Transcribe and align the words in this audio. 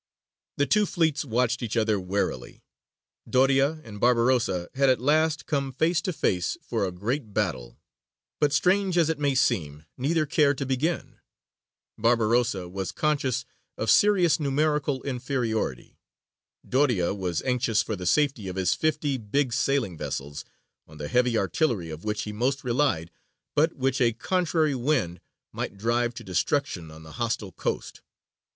The 0.57 0.65
two 0.65 0.87
fleets 0.87 1.23
watched 1.23 1.61
each 1.61 1.77
other 1.77 1.99
warily. 1.99 2.63
Doria 3.29 3.81
and 3.83 3.99
Barbarossa 3.99 4.67
had 4.73 4.89
at 4.89 4.99
last 4.99 5.45
come 5.45 5.71
face 5.71 6.01
to 6.01 6.11
face 6.11 6.57
for 6.63 6.83
a 6.85 6.91
great 6.91 7.35
battle, 7.35 7.77
but, 8.39 8.51
strange 8.51 8.97
as 8.97 9.11
it 9.11 9.19
may 9.19 9.35
seem, 9.35 9.85
neither 9.99 10.25
cared 10.25 10.57
to 10.57 10.65
begin: 10.65 11.19
Barbarossa 11.99 12.67
was 12.67 12.91
conscious 12.91 13.45
of 13.77 13.91
serious 13.91 14.39
numerical 14.39 15.03
inferiority; 15.03 15.99
Doria 16.67 17.13
was 17.13 17.43
anxious 17.43 17.83
for 17.83 17.95
the 17.95 18.07
safety 18.07 18.47
of 18.47 18.55
his 18.55 18.73
fifty 18.73 19.19
big 19.19 19.53
sailing 19.53 19.99
vessels, 19.99 20.43
on 20.87 20.97
the 20.97 21.09
heavy 21.09 21.37
artillery 21.37 21.91
of 21.91 22.03
which 22.03 22.23
he 22.23 22.31
most 22.33 22.63
relied, 22.63 23.11
but 23.53 23.73
which 23.73 24.01
a 24.01 24.13
contrary 24.13 24.73
wind 24.73 25.21
might 25.53 25.77
drive 25.77 26.15
to 26.15 26.23
destruction 26.23 26.89
on 26.89 27.03
the 27.03 27.11
hostile 27.21 27.51
coast. 27.51 28.01